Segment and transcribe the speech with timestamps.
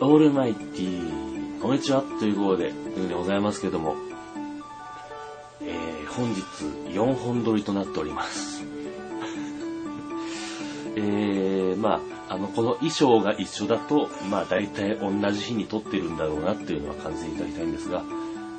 [0.00, 3.94] オールマイティー、こんにちはということで、というでございますけども、
[5.62, 6.40] えー、本日
[6.92, 8.64] 4本撮りとなっております。
[10.96, 18.02] えー、まあ、あの、この衣装が一緒だと、まあ、大体同じ日に撮ってるんだろうなっていうのは感じていただきたいんですが、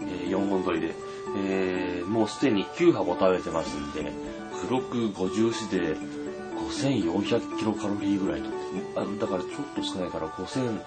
[0.04, 0.96] えー、4本撮りで、
[1.38, 4.10] えー、もうすでに9箱食べてますんで、
[4.70, 5.98] 黒く50子で
[6.56, 8.50] 5400キロカロリーぐらいと。
[8.96, 10.80] あだからちょっと少ないから5000、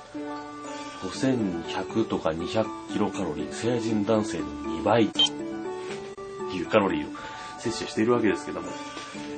[1.03, 5.21] 5100とか200キロカロリー、成人男性の2倍と
[6.55, 7.11] いうカロリーを
[7.59, 8.69] 摂取しているわけですけども、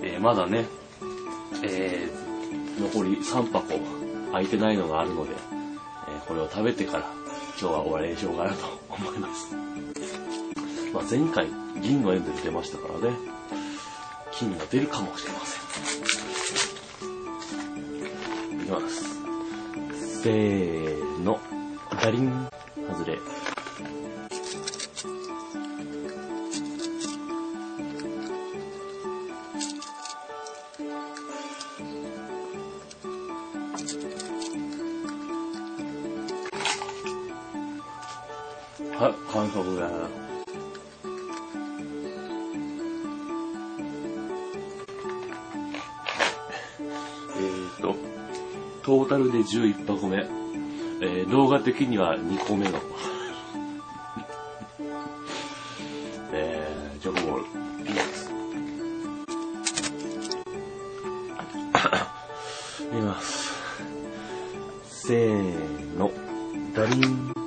[0.03, 0.67] えーまだね、
[1.63, 2.31] えー
[2.81, 3.79] 残り3箱
[4.33, 5.33] 空いてないのがあるので、
[6.09, 7.05] えーこれを食べてから
[7.61, 9.55] 今日は終わりにしようかなと思います。
[10.93, 11.47] まあ、前回
[11.81, 13.17] 銀のエンゼル出ましたからね、
[14.33, 16.00] 金が出るかもしれません。
[18.71, 20.23] きます。
[20.23, 21.41] せーの、
[22.01, 22.49] ダリン、
[22.89, 23.19] 外れ。
[38.97, 40.30] はい、完食
[48.91, 50.17] トータルで11箱目。
[51.01, 52.81] えー動画的には2個目の。
[56.35, 57.45] えー、ジョコボール。
[57.85, 58.33] いきます。
[62.83, 63.55] いきます。
[65.07, 66.11] せーの。
[66.75, 67.40] ダリン。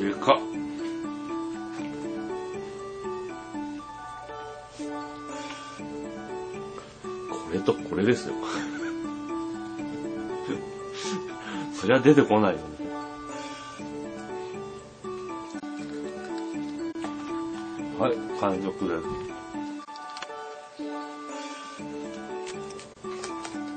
[0.00, 0.38] でかっ。
[7.28, 8.34] これとこれですよ。
[11.74, 12.64] そりゃ出てこないよね。
[17.98, 18.98] はい、完食で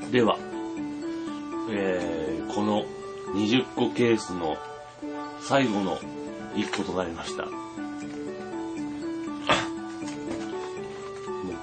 [0.06, 0.12] す。
[0.14, 0.38] では、
[1.70, 2.86] えー、この
[3.34, 4.56] 20個ケースの
[5.41, 5.97] 最後の
[6.56, 7.46] 1個となりました。
[7.46, 7.56] もう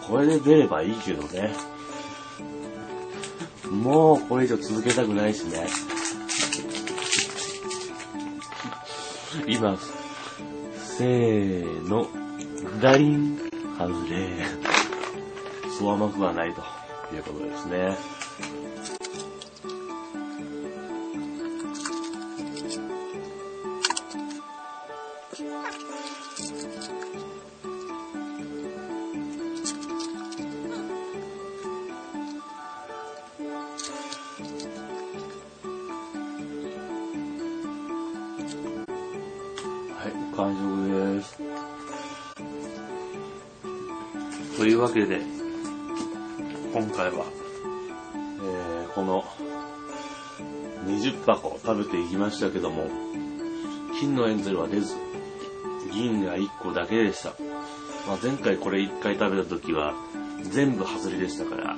[0.07, 1.55] これで出ればいいけどね。
[3.71, 5.67] もうこれ以上続けたくないしね。
[9.47, 9.93] いきます。
[10.97, 12.07] せーの。
[12.81, 13.39] ダリン。
[13.79, 14.45] 外れ。
[15.79, 16.61] そう甘くはないと
[17.15, 17.97] いうことですね。
[40.01, 41.37] はい、完食です。
[44.57, 45.21] というわけで、
[46.73, 47.27] 今回は、
[48.43, 49.23] えーこの
[50.87, 52.87] 20箱食べていきましたけども、
[54.01, 54.97] 金のエンゼルは出ず、
[55.93, 57.35] 銀が1個だけでした。
[58.09, 59.93] まあ、前回これ1回食べた時は
[60.45, 61.77] 全部外れでしたから、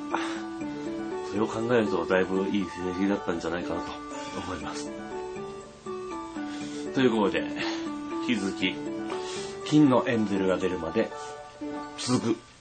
[1.29, 3.91] それを考えるとだいぶいい成績だったんじゃないかなと
[4.47, 4.93] 思います。
[6.95, 7.72] ということで、
[8.23, 8.75] 引き続き、
[9.67, 11.11] 金のエンゼルが出るまで
[11.99, 12.52] 続く。